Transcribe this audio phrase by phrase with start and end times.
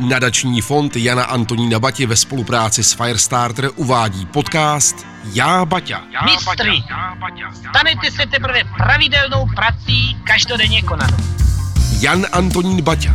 [0.00, 6.02] Nadační fond Jana Antonína Bati ve spolupráci s Firestarter uvádí podcast Já Baťa.
[6.24, 6.82] Mistry,
[7.68, 11.16] stanete se teprve pravidelnou prací každodenně konanou.
[12.00, 13.14] Jan Antonín Baťa.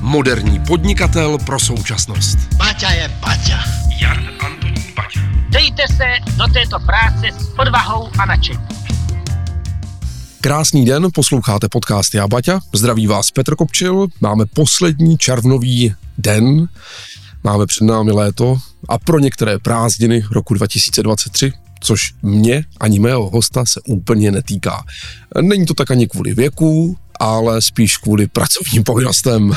[0.00, 2.38] Moderní podnikatel pro současnost.
[2.56, 3.64] Baťa je Baťa.
[4.00, 5.20] Jan Antonín Baťa.
[5.48, 6.06] Dejte se
[6.36, 8.66] do této práce s odvahou a nadšením.
[10.42, 12.60] Krásný den, posloucháte podcast Já Baťa.
[12.74, 14.06] Zdraví vás Petr Kopčil.
[14.20, 16.68] Máme poslední červnový den.
[17.44, 18.56] Máme před námi léto
[18.88, 24.84] a pro některé prázdniny roku 2023, což mě ani mého hosta se úplně netýká.
[25.40, 29.52] Není to tak ani kvůli věku, ale spíš kvůli pracovním povinnostem.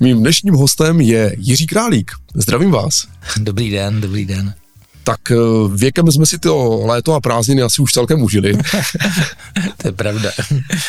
[0.00, 2.12] Mým dnešním hostem je Jiří Králík.
[2.34, 3.06] Zdravím vás.
[3.36, 4.54] Dobrý den, dobrý den
[5.04, 5.36] tak eh,
[5.76, 8.52] věkem jsme si to léto a prázdniny asi už celkem užili.
[9.76, 10.30] to je pravda.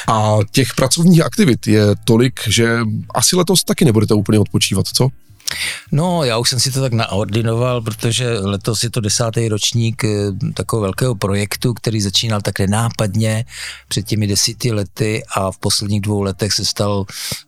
[0.08, 2.80] A těch pracovních aktivit je tolik, že
[3.16, 5.10] asi letos taky nebudete úplně odpočívat, co?
[5.92, 10.32] No, já už jsem si to tak naordinoval, protože letos je to desátý ročník eh,
[10.54, 13.46] takového velkého projektu, který začínal tak nenápadně
[13.88, 17.06] před těmi desíti lety a v posledních dvou letech se stal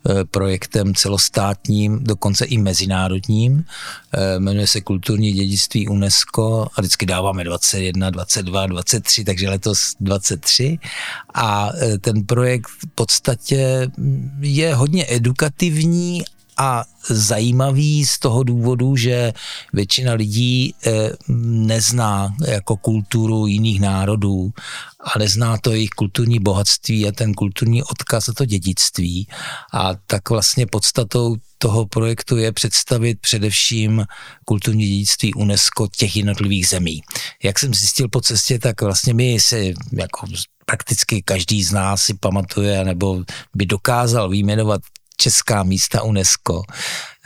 [0.09, 3.65] eh, projektem celostátním, dokonce i mezinárodním.
[4.13, 10.79] Eh, jmenuje se Kulturní dědictví UNESCO a vždycky dáváme 21, 22, 23, takže letos 23.
[11.33, 11.69] A
[12.01, 13.91] ten projekt v podstatě
[14.41, 16.23] je hodně edukativní
[16.61, 19.33] a zajímavý z toho důvodu, že
[19.73, 21.09] většina lidí eh,
[21.65, 24.51] nezná jako kulturu jiných národů
[25.15, 29.27] a nezná to jejich kulturní bohatství a ten kulturní odkaz a to dědictví.
[29.73, 34.05] A tak vlastně podstatou toho projektu je představit především
[34.45, 37.01] kulturní dědictví UNESCO těch jednotlivých zemí.
[37.43, 40.27] Jak jsem zjistil po cestě, tak vlastně my si jako
[40.65, 43.23] prakticky každý z nás si pamatuje nebo
[43.55, 44.81] by dokázal výjmenovat
[45.21, 46.63] česká místa UNESCO.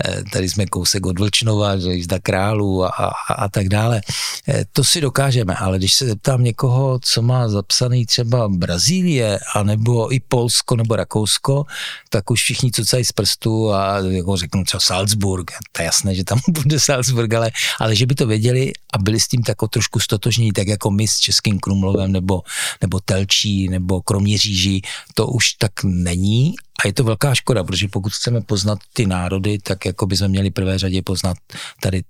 [0.05, 4.01] Eh, tady jsme kousek od Vlčnova, jízda králů a, a, a tak dále.
[4.47, 10.13] Eh, to si dokážeme, ale když se zeptám někoho, co má zapsaný třeba Brazílie, anebo
[10.13, 11.65] i Polsko nebo Rakousko,
[12.09, 15.51] tak už všichni cucají z prstu a jako řeknu třeba Salzburg.
[15.71, 19.19] To je jasné, že tam bude Salzburg, ale, ale že by to věděli a byli
[19.19, 22.41] s tím tak trošku stotožní, tak jako my s Českým Krumlovem nebo,
[22.81, 24.81] nebo Telčí nebo Kroměříží,
[25.13, 29.59] to už tak není a je to velká škoda, protože pokud chceme poznat ty národy,
[29.59, 31.37] tak jako bychom měli prvé řadě poznat
[31.81, 32.03] tady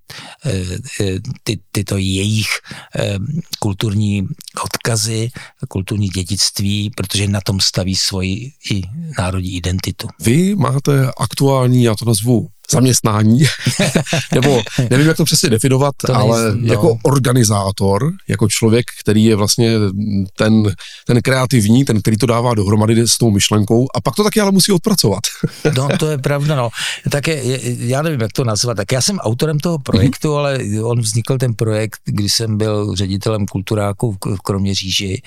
[0.45, 0.63] e,
[1.43, 2.47] ty, tyto jejich
[2.99, 3.15] e,
[3.59, 4.27] kulturní
[4.63, 5.29] odkazy,
[5.67, 8.81] kulturní dědictví, protože na tom staví svoji i
[9.17, 10.07] národní identitu.
[10.19, 13.43] Vy máte aktuální, já to nazvu zaměstnání,
[14.33, 16.73] nebo nevím, jak to přesně definovat, to ale nejsem, no.
[16.73, 19.73] jako organizátor, jako člověk, který je vlastně
[20.37, 20.75] ten,
[21.07, 24.51] ten kreativní, ten, který to dává dohromady s tou myšlenkou a pak to taky ale
[24.51, 25.21] musí odpracovat.
[25.77, 26.69] no, to je pravda, no.
[27.11, 30.37] Tak je, já nevím, jak to nazvat, tak já jsem autorem toho projektu, mm-hmm.
[30.37, 35.21] ale on vznikl ten projekt, když jsem byl ředitelem kulturáku v Kroměříži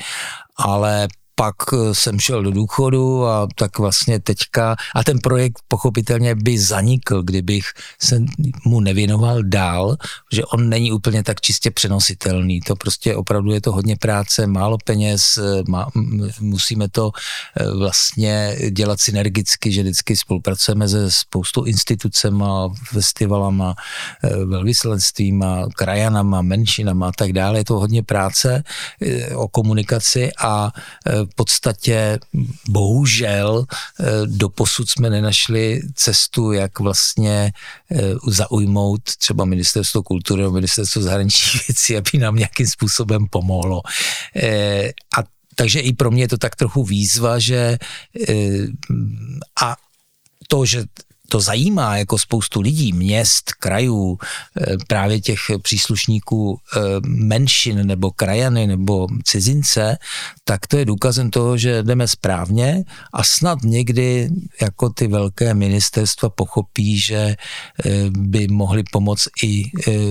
[0.59, 6.34] ale pak eh, jsem šel do důchodu a tak vlastně teďka, a ten projekt pochopitelně
[6.34, 7.65] by zanikl, kdybych
[8.00, 8.19] se
[8.65, 9.97] mu nevěnoval dál,
[10.32, 12.60] že on není úplně tak čistě přenositelný.
[12.60, 15.87] To prostě opravdu je to hodně práce, málo peněz, eh, má,
[16.41, 23.75] musíme to eh, vlastně dělat synergicky, že vždycky spolupracujeme se spoustou institucema, festivalama,
[24.44, 25.44] velvyslanectvím,
[25.77, 27.59] krajanama, menšinama a tak dále.
[27.59, 28.62] Je to hodně práce
[29.34, 30.72] o komunikaci a
[31.34, 32.19] podstatě
[32.69, 37.53] bohužel eh, do posud jsme nenašli cestu, jak vlastně
[37.91, 43.83] eh, zaujmout třeba ministerstvo kultury nebo ministerstvo zahraničních věcí, aby nám nějakým způsobem pomohlo.
[44.37, 47.78] Eh, a takže i pro mě je to tak trochu výzva, že
[49.62, 49.77] a
[50.49, 50.84] to, že
[51.31, 54.19] to zajímá jako spoustu lidí, měst, krajů,
[54.61, 59.99] eh, právě těch příslušníků eh, menšin nebo krajany nebo cizince,
[60.44, 64.31] tak to je důkazem toho, že jdeme správně a snad někdy
[64.61, 67.37] jako ty velké ministerstva pochopí, že eh,
[68.10, 69.63] by mohli pomoct i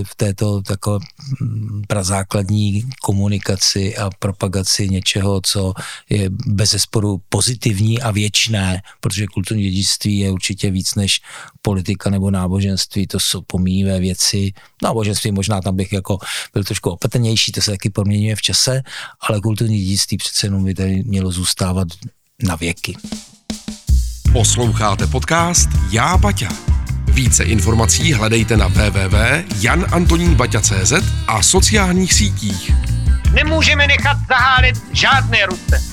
[0.02, 0.98] v této takové
[1.42, 5.74] hm, prazákladní komunikaci a propagaci něčeho, co
[6.10, 11.20] je bez zesporu pozitivní a věčné, protože kulturní dědictví je určitě víc než než
[11.62, 14.52] politika nebo náboženství, to jsou pomíjivé věci.
[14.82, 16.18] Náboženství možná tam bych jako
[16.52, 18.82] byl trošku opatrnější, to se taky proměňuje v čase,
[19.28, 21.88] ale kulturní dědictví přece jenom by tady mělo zůstávat
[22.42, 22.96] na věky.
[24.32, 26.48] Posloucháte podcast Já Baťa.
[27.04, 30.92] Více informací hledejte na www.janantoninbaťa.cz
[31.26, 32.72] a sociálních sítích.
[33.34, 35.87] Nemůžeme nechat zahálit žádné ruce.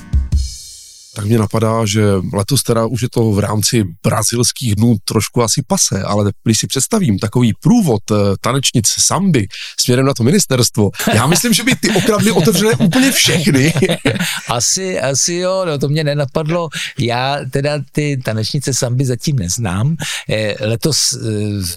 [1.15, 2.03] Tak mě napadá, že
[2.33, 6.67] letos teda už je to v rámci brazilských dnů trošku asi pase, ale když si
[6.67, 9.47] představím takový průvod eh, tanečnic samby
[9.79, 13.73] směrem na to ministerstvo, já myslím, že by ty okradly otevřené úplně všechny.
[14.50, 16.69] asi, asi jo, no to mě nenapadlo.
[17.00, 19.95] Já teda ty tanečnice samby zatím neznám.
[20.29, 21.27] Eh, letos eh,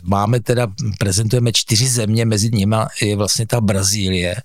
[0.02, 0.66] máme teda,
[0.98, 4.36] prezentujeme čtyři země, mezi nimi je vlastně ta Brazílie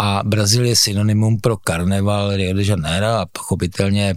[0.00, 4.14] a Brazílie je synonymum pro karneval Rio de Janeiro a pochopitelně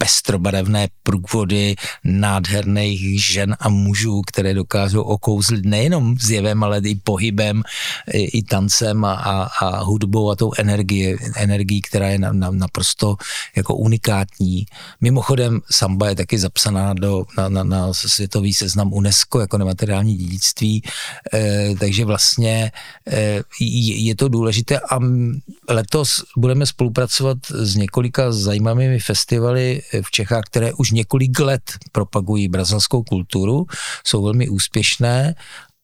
[0.00, 7.62] pestrobarevné průvody nádherných žen a mužů, které dokážou okouzlit nejenom zjevem, ale i pohybem,
[8.12, 12.50] i, i tancem a, a, a hudbou a tou energií, energií která je na, na,
[12.50, 13.16] naprosto
[13.56, 14.66] jako unikátní.
[15.00, 20.82] Mimochodem samba je taky zapsaná do, na, na, na světový seznam UNESCO jako nemateriální dědictví,
[21.34, 22.72] e, takže vlastně
[23.06, 23.42] e,
[24.00, 24.98] je to důležité a
[25.68, 33.02] letos budeme spolupracovat s několika zajímavými festivaly v Čechách, které už několik let propagují brazilskou
[33.02, 33.66] kulturu,
[34.04, 35.34] jsou velmi úspěšné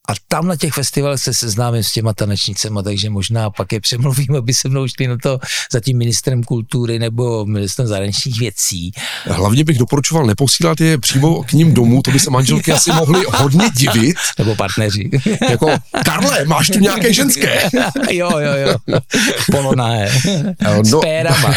[0.08, 4.36] a tam na těch festivalech se seznámím s těma tanečnicema, takže možná pak je přemluvím,
[4.36, 5.38] aby se mnou šli na to
[5.72, 8.92] za tím ministrem kultury nebo ministrem zahraničních věcí.
[9.24, 13.24] Hlavně bych doporučoval neposílat je přímo k ním domů, to by se manželky asi mohly
[13.34, 14.16] hodně divit.
[14.38, 15.10] Nebo partneři.
[15.50, 17.68] jako, Karle, máš tu nějaké ženské?
[18.10, 18.98] jo, jo, jo.
[19.50, 20.08] Poloné.
[20.90, 21.54] No, S pérama.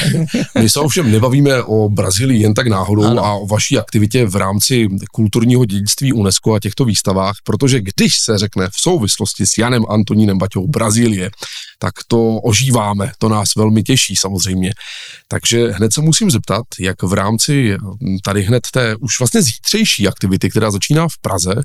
[0.62, 3.26] my se ovšem nebavíme o Brazílii jen tak náhodou ano.
[3.26, 8.39] a o vaší aktivitě v rámci kulturního dědictví UNESCO a těchto výstavách, protože když se
[8.40, 11.32] řekne v souvislosti s Janem Antonínem Baťou Brazílie,
[11.80, 14.72] tak to ožíváme, to nás velmi těší samozřejmě.
[15.28, 17.78] Takže hned se musím zeptat, jak v rámci
[18.24, 21.56] tady hned té už vlastně zítřejší aktivity, která začíná v Praze,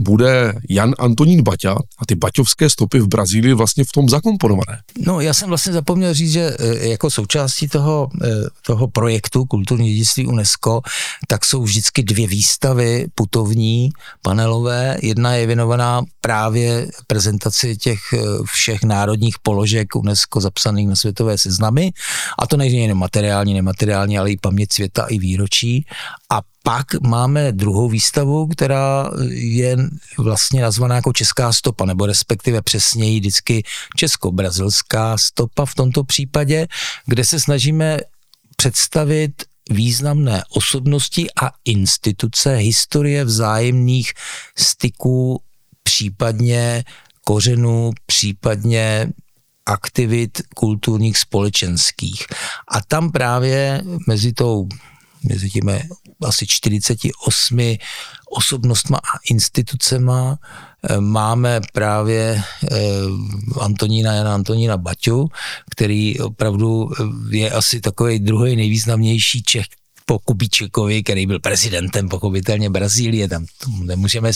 [0.00, 4.80] bude Jan Antonín Baťa a ty baťovské stopy v Brazílii vlastně v tom zakomponované.
[4.98, 8.28] No já jsem vlastně zapomněl říct, že e, jako součástí toho, e,
[8.66, 10.80] toho projektu kulturní dědictví UNESCO,
[11.28, 13.90] tak jsou vždycky dvě výstavy putovní,
[14.22, 14.96] panelové.
[15.02, 21.90] Jedna je věnovaná právě prezentaci těch e, všech národních položek UNESCO zapsaných na světové seznamy.
[22.38, 25.86] A to není jen materiální, nemateriální, ale i paměť světa, i výročí.
[26.30, 29.76] A pak máme druhou výstavu, která je
[30.18, 33.62] vlastně nazvaná jako Česká stopa, nebo respektive přesněji vždycky
[33.96, 36.66] Česko-brazilská stopa v tomto případě,
[37.06, 37.98] kde se snažíme
[38.56, 44.12] představit významné osobnosti a instituce, historie vzájemných
[44.58, 45.42] styků,
[45.82, 46.84] případně
[47.24, 49.12] kořenů, případně
[49.70, 52.26] aktivit kulturních společenských.
[52.68, 54.68] A tam právě mezi tou
[55.28, 55.82] mezi těmi
[56.24, 57.76] asi 48
[58.30, 60.38] osobnostma a institucema
[60.82, 62.76] eh, máme právě eh,
[63.60, 65.28] Antonína Jana Antonína Baťu,
[65.70, 67.04] který opravdu eh,
[67.36, 69.66] je asi takový druhý nejvýznamnější Čech,
[70.10, 73.46] po Kubíčekovi, který byl prezidentem pochopitelně Brazílie, tam
[73.82, 74.32] nemůžeme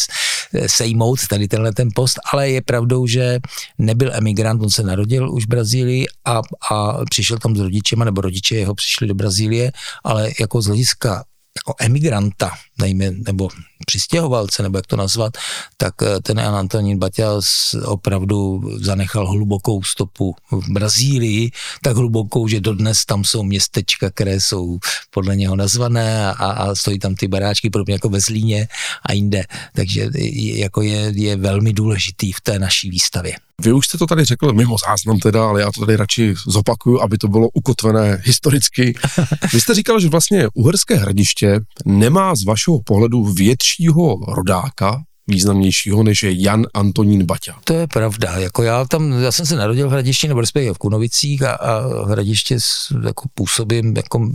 [0.66, 3.38] sejmout tady tenhle ten post, ale je pravdou, že
[3.78, 6.40] nebyl emigrant, on se narodil už v Brazílii a,
[6.70, 9.72] a přišel tam s rodičema, nebo rodiče jeho přišli do Brazílie,
[10.04, 11.24] ale jako z hlediska
[11.58, 13.48] jako emigranta, nejme, nebo
[13.86, 15.32] přistěhovalce, nebo jak to nazvat,
[15.76, 17.40] tak eh, ten Jan Antonín Baťa
[17.84, 21.50] opravdu zanechal hlubokou stopu v Brazílii,
[21.82, 24.78] tak hlubokou, že dodnes tam jsou městečka, které jsou
[25.10, 28.68] podle něho nazvané a, a stojí tam ty baráčky, podobně jako ve Zlíně
[29.06, 29.44] a jinde.
[29.74, 33.36] Takže jako je, je velmi důležitý v té naší výstavě.
[33.62, 37.00] Vy už jste to tady řekl mimo záznam teda, ale já to tady radši zopakuju,
[37.00, 38.94] aby to bylo ukotvené historicky.
[39.52, 46.22] Vy jste říkal, že vlastně Uherské hradiště nemá z vašeho pohledu většího rodáka, významnějšího, než
[46.22, 47.56] je Jan Antonín Baťa.
[47.64, 48.38] To je pravda.
[48.38, 51.80] Jako já tam, já jsem se narodil v Hradišti, nebo respektive v Kunovicích a, a
[51.80, 52.58] v Hradiště
[53.04, 54.30] jako působím jako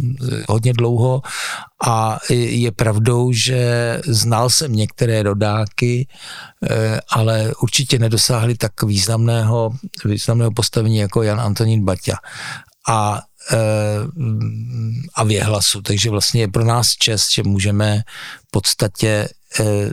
[0.49, 1.21] hodně dlouho
[1.87, 6.07] a je pravdou, že znal jsem některé rodáky,
[6.69, 9.71] eh, ale určitě nedosáhli tak významného,
[10.05, 12.15] významného postavení jako Jan Antonín Baťa.
[12.89, 13.21] A
[15.13, 15.81] a věhlasu.
[15.81, 18.03] Takže vlastně je pro nás čest, že můžeme
[18.47, 19.29] v podstatě
[19.59, 19.89] Eh,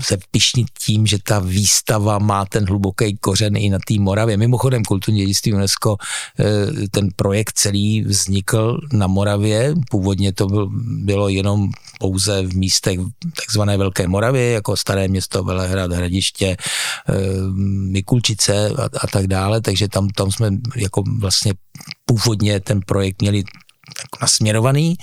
[0.00, 4.36] se pišnit tím, že ta výstava má ten hluboký kořen i na té Moravě.
[4.36, 5.96] Mimochodem kulturní dědictví UNESCO,
[6.38, 9.74] eh, ten projekt celý vznikl na Moravě.
[9.90, 10.70] Původně to
[11.02, 13.00] bylo jenom pouze v místech
[13.36, 16.56] takzvané Velké Moravy, jako Staré město, Velehrad, Hradiště,
[17.08, 17.14] eh,
[17.90, 21.52] Mikulčice a, a tak dále, takže tam, tam jsme jako vlastně
[22.06, 23.44] původně ten projekt měli
[24.20, 24.96] nasměrovaný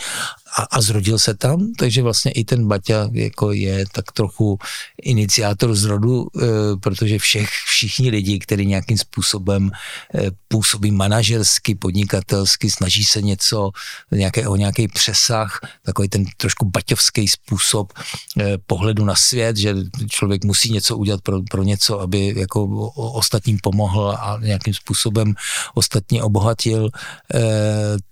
[0.57, 4.57] a, a zrodil se tam, takže vlastně i ten Baťa jako je tak trochu
[5.01, 9.71] iniciátor zrodu, e, protože všech, všichni lidi, kteří nějakým způsobem
[10.15, 13.69] e, působí manažersky, podnikatelsky, snaží se něco,
[14.11, 17.93] nějaké, o nějaký přesah, takový ten trošku baťovský způsob
[18.39, 19.75] e, pohledu na svět, že
[20.09, 25.33] člověk musí něco udělat pro, pro něco, aby jako ostatním pomohl a nějakým způsobem
[25.75, 26.89] ostatní obohatil,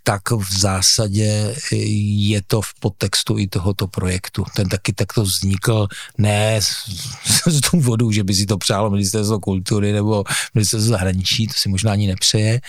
[0.03, 4.44] tak v zásadě je to v podtextu i tohoto projektu.
[4.56, 6.72] Ten taky takto vznikl ne z,
[7.46, 10.24] z důvodu, že by si to přálo ministerstvo kultury nebo
[10.54, 12.62] ministerstvo zahraničí, to si možná ani nepřeje,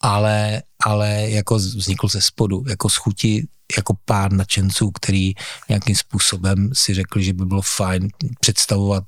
[0.00, 3.46] ale, ale jako vznikl ze spodu, jako z chuti
[3.76, 5.32] jako pár nadšenců, který
[5.68, 8.08] nějakým způsobem si řekli, že by bylo fajn
[8.40, 9.04] představovat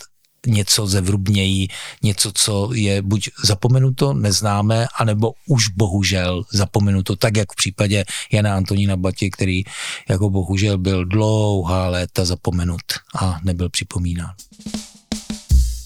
[0.47, 1.69] něco zevrubněji,
[2.03, 8.57] něco, co je buď zapomenuto, neznáme, anebo už bohužel zapomenuto, tak jak v případě Jana
[8.57, 9.63] Antonína Bati, který
[10.09, 12.83] jako bohužel byl dlouhá léta zapomenut
[13.21, 14.33] a nebyl připomínán.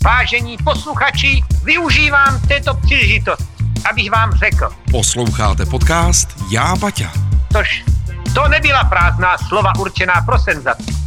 [0.05, 3.45] Vážení posluchači, využívám této příležitosti,
[3.91, 4.69] abych vám řekl.
[4.91, 7.13] Posloucháte podcast Já Baťa.
[7.53, 7.85] Tož
[8.35, 11.05] to nebyla prázdná slova určená pro senzaci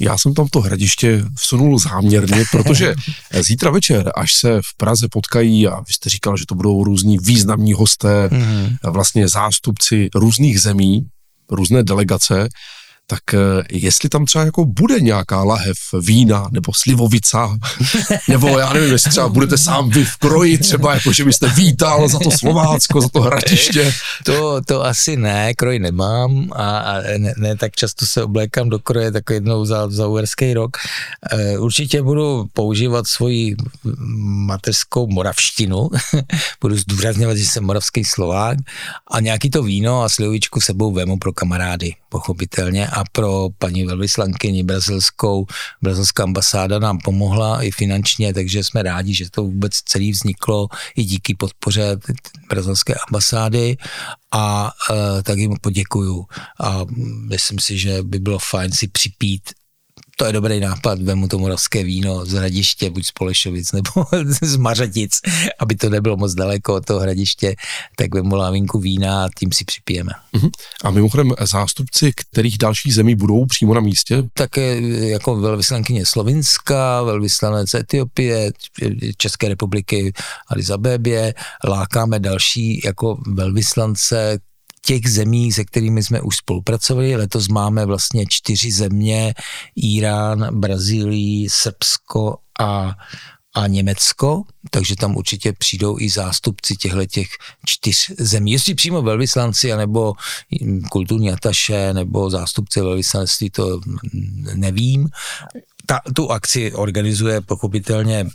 [0.00, 2.94] já jsem tam to hradiště vsunul záměrně, protože
[3.40, 7.18] zítra večer, až se v Praze potkají, a vy jste říkal, že to budou různí
[7.18, 8.76] významní hosté, mm-hmm.
[8.84, 11.06] vlastně zástupci různých zemí,
[11.50, 12.48] různé delegace,
[13.10, 13.38] tak eh,
[13.70, 17.58] jestli tam třeba jako bude nějaká lahev vína nebo slivovica,
[18.28, 22.08] nebo já nevím, jestli třeba budete sám vy v kroji třeba, jako že byste vítal
[22.08, 23.94] za to Slovácko, za to hradiště.
[24.24, 28.78] To, to asi ne, kroj nemám a, a ne, ne, tak často se oblékám do
[28.78, 30.76] kroje, tak jednou za, za uherský rok.
[31.32, 33.56] E, určitě budu používat svoji
[34.46, 35.88] mateřskou moravštinu,
[36.60, 38.58] budu zdůrazňovat, že jsem moravský Slovák
[39.10, 42.86] a nějaký to víno a slivovičku sebou vemu pro kamarády, pochopitelně.
[42.86, 45.46] A pro paní velvyslankyni brazilskou,
[45.82, 51.04] brazilská ambasáda nám pomohla i finančně, takže jsme rádi, že to vůbec celý vzniklo i
[51.04, 51.96] díky podpoře
[52.48, 53.76] brazilské ambasády.
[54.32, 56.26] A e, tak jim poděkuju.
[56.60, 56.80] A
[57.28, 59.42] myslím si, že by bylo fajn si připít
[60.20, 63.90] to je dobrý nápad, vemu to moravské víno z hradiště, buď z Polešovic nebo
[64.42, 65.12] z Mařatic,
[65.58, 67.54] aby to nebylo moc daleko od toho hradiště,
[67.96, 70.12] tak vemu lávinku vína a tím si připijeme.
[70.34, 70.50] Uh-huh.
[70.84, 74.22] A mimochodem zástupci kterých dalších zemí budou přímo na místě?
[74.34, 78.52] Také jako velvyslankyně Slovinska, velvyslanec Etiopie,
[79.16, 80.12] České republiky
[80.48, 81.34] Addis Abebě,
[81.68, 84.38] lákáme další jako velvyslance,
[84.88, 87.16] těch zemí, se kterými jsme už spolupracovali.
[87.16, 89.34] Letos máme vlastně čtyři země,
[89.76, 92.94] Irán, Brazílii, Srbsko a
[93.54, 97.28] a Německo, takže tam určitě přijdou i zástupci těchto těch
[97.66, 98.52] čtyř zemí.
[98.52, 100.12] Jestli přímo velvyslanci, anebo
[100.90, 103.80] kulturní ataše, nebo zástupci velvyslanství, to
[104.54, 105.08] nevím.
[105.86, 108.26] Ta, tu akci organizuje pochopitelně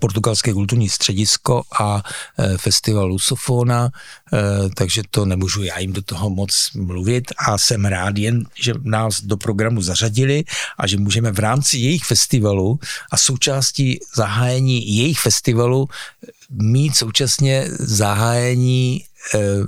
[0.00, 2.02] portugalské kulturní středisko a
[2.38, 3.90] eh, festival Lusofona,
[4.32, 4.38] eh,
[4.74, 9.22] takže to nemůžu já jim do toho moc mluvit a jsem rád jen, že nás
[9.22, 10.44] do programu zařadili
[10.78, 12.78] a že můžeme v rámci jejich festivalu
[13.12, 15.88] a součástí zahájení jejich festivalu
[16.50, 19.04] mít současně zahájení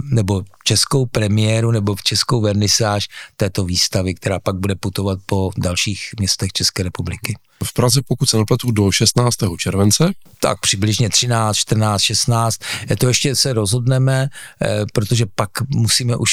[0.03, 6.11] nebo českou premiéru nebo v českou vernisáž této výstavy, která pak bude putovat po dalších
[6.19, 9.37] městech České republiky v Praze, pokud se nepletu, do 16.
[9.59, 10.13] července.
[10.41, 12.59] Tak přibližně 13, 14, 16.
[12.99, 14.29] To ještě se rozhodneme,
[14.63, 16.31] eh, protože pak musíme už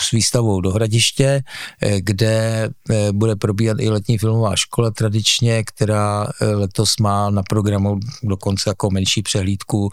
[0.00, 1.42] s výstavou do Hradiště,
[1.82, 8.00] eh, kde eh, bude probíhat i letní filmová škola tradičně, která letos má na programu
[8.22, 9.90] dokonce jako menší přehlídku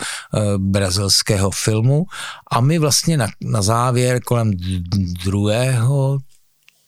[0.58, 2.06] brazilského filmu.
[2.52, 4.52] A my vlastně na, na závěr kolem
[5.24, 6.20] druhého,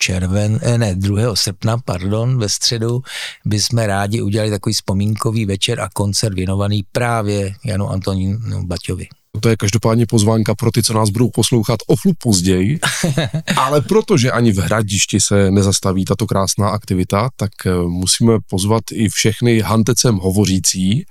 [0.01, 1.35] červen, eh, ne, 2.
[1.35, 3.01] srpna, pardon, ve středu,
[3.45, 9.07] bychom rádi udělali takový vzpomínkový večer a koncert věnovaný právě Janu Antonínu Baťovi.
[9.41, 12.79] To je každopádně pozvánka pro ty, co nás budou poslouchat o chlup později,
[13.57, 19.09] ale protože ani v Hradišti se nezastaví tato krásná aktivita, tak eh, musíme pozvat i
[19.09, 21.05] všechny hantecem hovořící,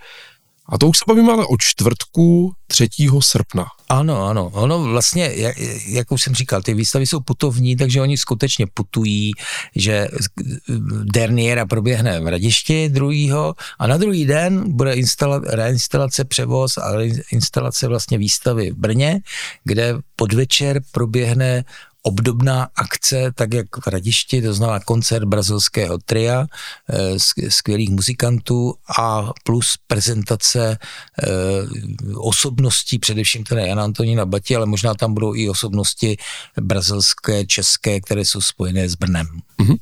[0.70, 2.88] a to už se bavíme ale o čtvrtku 3.
[3.20, 3.66] srpna.
[3.88, 4.50] Ano, ano.
[4.54, 9.32] Ono vlastně, jak, jak už jsem říkal, ty výstavy jsou putovní, takže oni skutečně putují,
[9.76, 10.08] že
[11.04, 16.92] derniéra proběhne v Radišti druhýho a na druhý den bude instala, reinstalace, převoz a
[17.32, 19.20] instalace vlastně výstavy v Brně,
[19.64, 21.64] kde podvečer proběhne
[22.02, 26.47] obdobná akce, tak jak v Radišti, to znamená koncert brazilského tria,
[26.88, 30.78] eh, skvělých muzikantů a plus prezentace
[31.23, 31.28] eh,
[32.14, 36.16] osobností, především teda Jana Antonína Bati, ale možná tam budou i osobnosti
[36.61, 39.26] brazilské, české, které jsou spojené s Brnem.
[39.61, 39.76] Mm-hmm.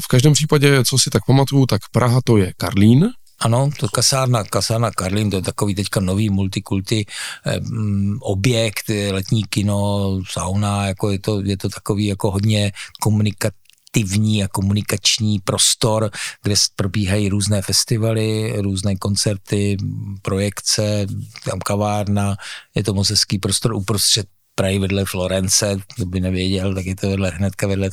[0.00, 4.44] V každém případě, co si tak pamatuju, tak Praha to je Karlín, ano, to kasárna,
[4.44, 7.06] kasárna Karlin, to je takový teďka nový multikulty
[7.46, 14.44] eh, mm, objekt, letní kino, sauna, jako je to, je to takový jako hodně komunikativní
[14.44, 16.10] a komunikační prostor,
[16.42, 19.76] kde probíhají různé festivaly, různé koncerty,
[20.22, 21.06] projekce,
[21.44, 22.36] tam kavárna,
[22.74, 24.26] je to moc hezký prostor uprostřed
[24.58, 27.90] Prahy vedle Florence, kdo by nevěděl, tak je to vedle, hnedka vedle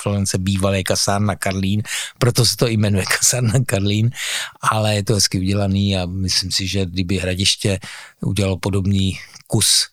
[0.00, 1.82] Florence bývalý kasárna Karlín,
[2.18, 4.10] proto se to jmenuje kasárna Karlín,
[4.60, 7.78] ale je to hezky udělaný a myslím si, že kdyby Hradiště
[8.20, 9.88] udělalo podobný kus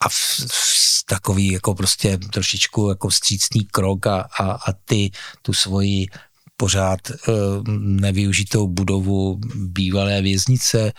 [0.00, 0.14] a v,
[0.52, 5.10] v takový jako prostě trošičku jako vstřícný krok a, a, a ty
[5.42, 6.06] tu svoji
[6.56, 7.34] pořád uh,
[7.78, 10.92] nevyužitou budovu bývalé věznice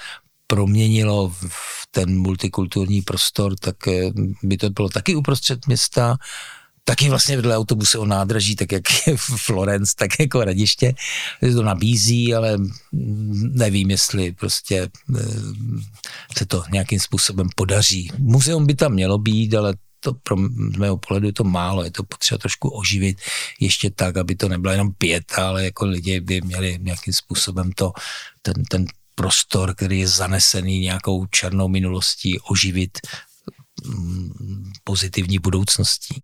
[0.48, 4.12] proměnilo v ten multikulturní prostor, tak eh,
[4.43, 6.17] by to bylo taky uprostřed města,
[6.83, 10.93] taky vlastně vedle autobuse o nádraží, tak jak je Florence, tak jako Radiště,
[11.55, 12.57] to nabízí, ale
[13.51, 15.23] nevím, jestli prostě eh,
[16.38, 18.12] se to nějakým způsobem podaří.
[18.17, 20.35] Muzeum by tam mělo být, ale to pro
[20.77, 23.17] mého pohledu je to málo, je to potřeba trošku oživit
[23.59, 27.91] ještě tak, aby to nebylo jenom pět, ale jako lidi by měli nějakým způsobem to,
[28.41, 28.85] ten, ten
[29.15, 32.98] prostor, který je zanesený nějakou černou minulostí, oživit
[33.86, 36.22] mm, pozitivní budoucností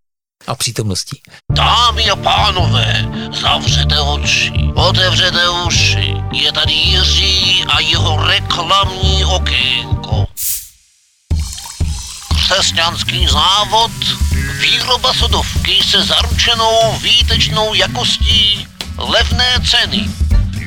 [0.48, 1.22] a přítomností.
[1.52, 3.06] Dámy a pánové,
[3.42, 6.14] zavřete oči, otevřete uši.
[6.34, 10.26] Je tady Jiří a jeho reklamní okénko.
[12.46, 13.92] Křesťanský závod,
[14.60, 18.68] výroba sodovky se zaručenou výtečnou jakostí,
[18.98, 20.10] levné ceny.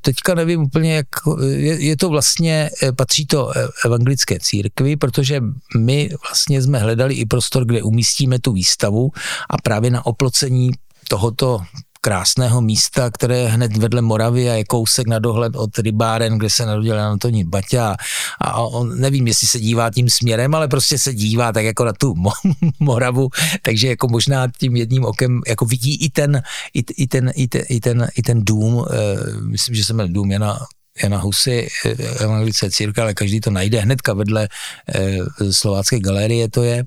[0.00, 1.06] teďka nevím úplně, jak,
[1.46, 3.52] je, je to vlastně, eh, patří to
[3.84, 5.40] evangelické církvi, protože
[5.78, 9.10] my vlastně jsme hledali i prostor, kde umístíme tu výstavu
[9.50, 10.70] a právě na oplocení
[11.08, 11.60] tohoto
[12.04, 16.50] krásného místa, které je hned vedle Moravy a je kousek na dohled od rybáren, kde
[16.50, 17.96] se narodil Antonín Baťa.
[18.40, 21.92] A on, nevím, jestli se dívá tím směrem, ale prostě se dívá tak jako na
[21.92, 22.14] tu
[22.80, 23.28] Moravu,
[23.62, 26.42] takže jako možná tím jedním okem jako vidí i ten,
[26.74, 28.96] i, i ten, i ten, i ten, i ten dům, eh,
[29.40, 30.58] myslím, že se jmenuje dům Jana
[30.92, 35.18] Jana Husy, eh, evangelické círka, ale každý to najde hnedka vedle eh,
[35.50, 36.84] slovácké galerie to je.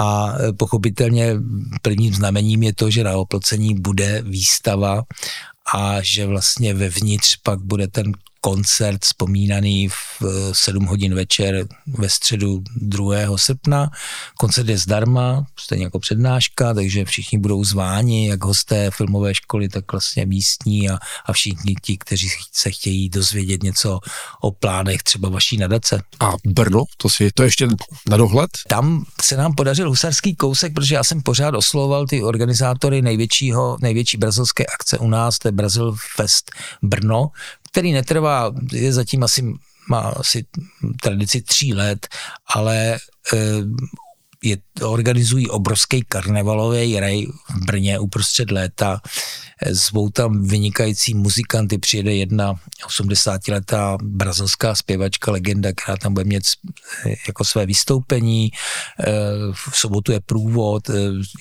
[0.00, 1.34] A eh, pochopitelně
[1.82, 5.02] prvním znamením je to, že na oplocení bude výstava
[5.74, 8.12] a že vlastně vevnitř pak bude ten
[8.46, 13.14] koncert vzpomínaný v 7 eh, hodin večer ve středu 2.
[13.36, 13.90] srpna.
[14.38, 19.92] Koncert je zdarma, stejně jako přednáška, takže všichni budou zváni, jak hosté filmové školy, tak
[19.92, 24.00] vlastně místní a, a všichni ti, kteří se chtějí dozvědět něco
[24.40, 26.02] o plánech třeba vaší nadace.
[26.20, 27.68] A Brno, to, si, to ještě
[28.10, 28.50] na dohled?
[28.68, 34.16] Tam se nám podařil husarský kousek, protože já jsem pořád oslovoval ty organizátory největšího, největší
[34.16, 36.50] brazilské akce u nás, to je Brazil Fest
[36.82, 37.30] Brno,
[37.70, 39.52] který netrvá, je zatím asi,
[39.88, 40.44] má asi
[41.02, 42.08] tradici tří let,
[42.54, 42.96] ale
[43.34, 43.62] eh,
[44.46, 49.00] je, organizují obrovský karnevalový rej v Brně uprostřed léta.
[49.70, 52.54] Zvou tam vynikající muzikanty, přijede jedna
[52.86, 56.42] 80-letá brazilská zpěvačka, legenda, která tam bude mít
[57.06, 58.50] eh, jako své vystoupení.
[59.00, 59.12] Eh,
[59.70, 60.92] v sobotu je průvod, eh,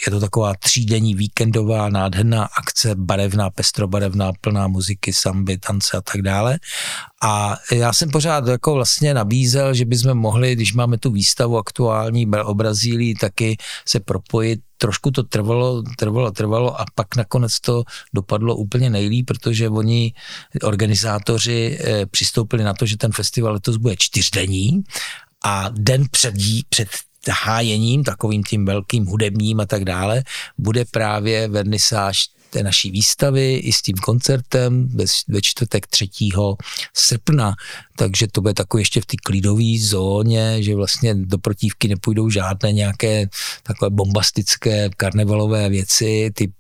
[0.08, 6.22] je to taková třídenní víkendová nádherná akce, barevná, pestrobarevná, plná muziky, samby, tance a tak
[6.22, 6.60] dále.
[7.26, 12.28] A já jsem pořád jako vlastně nabízel, že bychom mohli, když máme tu výstavu aktuální
[12.44, 14.60] o Brazílii, taky se propojit.
[14.78, 17.84] Trošku to trvalo, trvalo, trvalo a pak nakonec to
[18.14, 20.14] dopadlo úplně nejlíp, protože oni,
[20.64, 24.84] organizátoři, eh, přistoupili na to, že ten festival letos bude čtyřdenní
[25.46, 26.36] a den před,
[26.70, 26.88] před
[27.30, 30.24] hájením, takovým tím velkým hudebním a tak dále,
[30.58, 34.88] bude právě vernisáž té naší výstavy i s tím koncertem
[35.28, 36.10] ve čtvrtek 3.
[36.94, 37.56] srpna,
[37.96, 42.72] takže to bude takový ještě v té klidové zóně, že vlastně do protivky nepůjdou žádné
[42.72, 43.28] nějaké
[43.64, 46.52] takové bombastické karnevalové věci, ty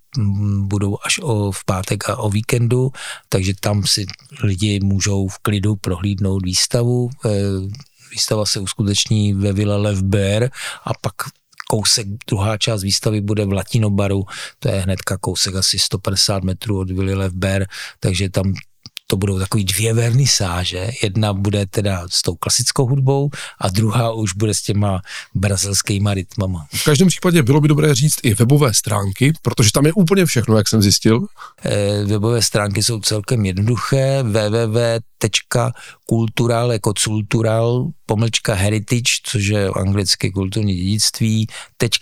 [0.60, 2.91] budou až o, v pátek a o víkendu,
[3.29, 4.05] takže tam si
[4.43, 7.10] lidi můžou v klidu prohlídnout výstavu.
[7.25, 7.29] E,
[8.12, 10.51] výstava se uskuteční ve Villa Levber
[10.84, 11.13] a pak
[11.69, 14.23] kousek, druhá část výstavy bude v Latinobaru,
[14.60, 17.67] to je hnedka kousek asi 150 metrů od Villa Levber,
[17.99, 18.54] takže tam
[19.08, 20.89] to budou takový dvě vernisáže.
[21.04, 23.30] Jedna bude teda s tou klasickou hudbou
[23.62, 25.01] a druhá už bude s těma
[25.36, 26.67] brazilskými rytmama.
[26.73, 30.58] V každém případě bylo by dobré říct i webové stránky, protože tam je úplně všechno,
[30.58, 31.25] jak jsem zjistil.
[31.65, 34.23] E, webové stránky jsou celkem jednoduché.
[35.25, 41.47] www.kultural jako cultural pomlčka heritage, což je anglicky kulturní dědictví,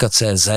[0.09, 0.47] .cz,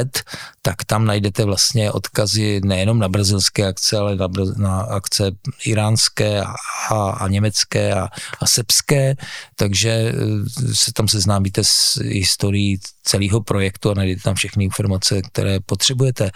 [0.62, 5.30] tak tam najdete vlastně odkazy nejenom na brazilské akce, ale na, na akce
[5.64, 6.54] iránské a,
[6.90, 8.08] a, a německé a,
[8.40, 9.14] a srbské,
[9.56, 15.60] takže eh, se tam seznámíte s historií celého projektu a najdete tam všechny informace, které
[15.60, 16.30] potřebujete.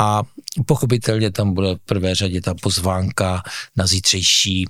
[0.00, 0.22] A
[0.66, 3.42] pochopitelně tam bude v prvé řadě ta pozvánka
[3.76, 4.64] na zítřejší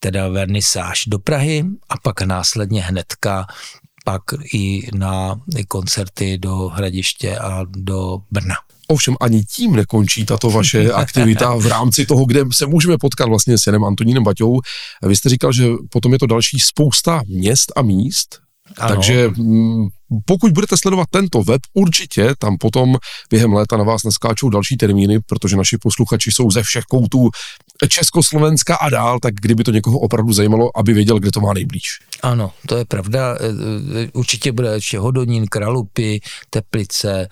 [0.00, 3.46] teda vernisáž do Prahy a pak následně hnedka
[4.04, 4.22] pak
[4.54, 8.54] i na koncerty do Hradiště a do Brna.
[8.88, 13.58] Ovšem ani tím nekončí tato vaše aktivita v rámci toho, kde se můžeme potkat vlastně
[13.58, 14.60] s Janem Antonínem Baťou.
[15.02, 18.40] Vy jste říkal, že potom je to další spousta měst a míst,
[18.76, 18.94] ano.
[18.94, 19.88] Takže mm,
[20.24, 22.96] pokud budete sledovat tento web, určitě tam potom
[23.30, 27.30] během léta na vás naskáčou další termíny, protože naši posluchači jsou ze všech koutů
[27.86, 31.98] Československa a dál, tak kdyby to někoho opravdu zajímalo, aby věděl, kde to má nejblíž.
[32.22, 33.36] Ano, to je pravda.
[33.40, 33.46] E,
[34.02, 37.28] e, určitě bude ještě Hodonín, Kralupy, Teplice, e,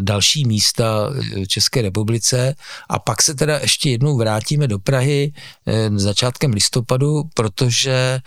[0.00, 1.10] další místa
[1.44, 2.54] v České republice
[2.88, 5.32] a pak se teda ještě jednou vrátíme do Prahy
[5.96, 8.20] začátkem listopadu, protože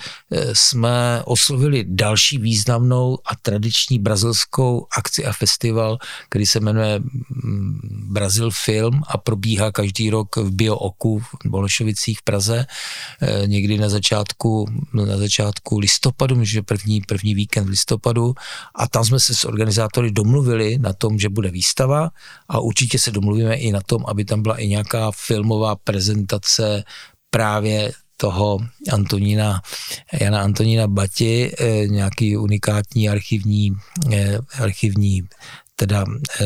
[0.53, 5.97] jsme oslovili další významnou a tradiční brazilskou akci a festival,
[6.29, 7.79] který se jmenuje mm,
[8.13, 11.21] Brazil Film a probíhá každý rok v Biooku
[11.57, 12.65] Bolešovicích v Praze,
[13.45, 18.33] někdy na začátku, na začátku listopadu listopadu, že první, první víkend v listopadu.
[18.75, 22.09] A tam jsme se s organizátory domluvili na tom, že bude výstava.
[22.49, 26.83] A určitě se domluvíme i na tom, aby tam byla i nějaká filmová prezentace
[27.29, 28.59] právě toho
[28.93, 29.61] Antonína,
[30.13, 33.73] Jana Antonína Bati, eh, nějaký unikátní archivní,
[34.11, 35.23] eh, archivní
[35.79, 36.05] teda
[36.41, 36.45] e,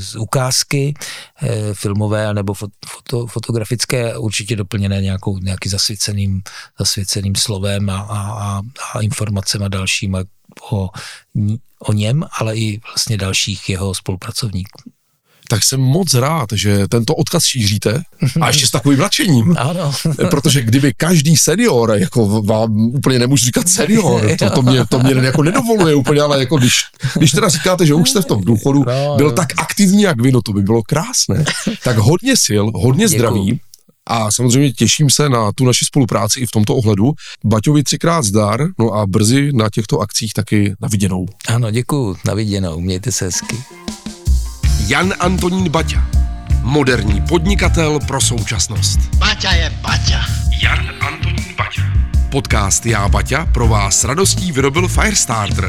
[0.00, 0.94] z ukázky
[1.42, 2.54] e, filmové nebo
[2.86, 6.42] foto, fotografické, určitě doplněné nějakou, nějaký zasvěceným,
[6.78, 8.62] zasvěceným slovem a, a,
[8.94, 10.24] a informacemi a dalšíma
[10.70, 10.88] o,
[11.78, 14.95] o něm, ale i vlastně dalších jeho spolupracovníků
[15.48, 18.02] tak jsem moc rád, že tento odkaz šíříte
[18.40, 19.56] a ještě s takovým nadšením.
[19.58, 19.92] Ano.
[20.30, 25.14] Protože kdyby každý senior, jako vám úplně nemůžu říkat senior, to, to, mě, to mě
[25.14, 26.74] jako nedovoluje úplně, ale jako když,
[27.14, 30.32] když teda říkáte, že už jste v tom důchodu, no, byl tak aktivní jak vy,
[30.32, 31.44] no to by bylo krásné.
[31.84, 33.60] Tak hodně sil, hodně zdraví,
[34.06, 37.12] a samozřejmě těším se na tu naši spolupráci i v tomto ohledu.
[37.44, 41.26] Baťovi třikrát zdar, no a brzy na těchto akcích taky na viděnou.
[41.48, 43.56] Ano, děkuji, na viděnou, mějte se hezky.
[44.86, 46.04] Jan Antonín Baťa.
[46.62, 48.98] Moderní podnikatel pro současnost.
[49.18, 50.26] Baťa je Baťa.
[50.62, 51.82] Jan Antonín Baťa.
[52.30, 55.68] Podcast Já Baťa pro vás s radostí vyrobil Firestarter.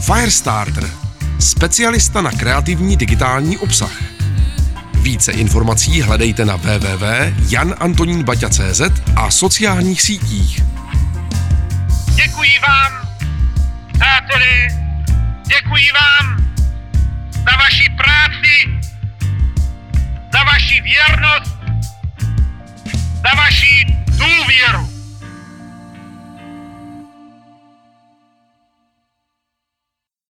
[0.00, 0.90] Firestarter.
[1.38, 4.02] Specialista na kreativní digitální obsah.
[4.94, 8.80] Více informací hledejte na www.janantoninbaťa.cz
[9.16, 10.62] a sociálních sítích.
[12.14, 12.92] Děkuji vám,
[13.92, 14.68] přáteli,
[15.46, 16.40] děkuji vám
[17.44, 18.68] za vaši праці,
[20.32, 21.54] за вашу вірність,
[23.22, 24.89] за вашу довіру.